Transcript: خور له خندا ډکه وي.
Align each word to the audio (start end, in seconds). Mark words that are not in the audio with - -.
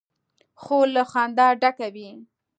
خور 0.61 0.87
له 0.95 1.03
خندا 1.11 1.47
ډکه 1.61 1.87
وي. 1.95 2.09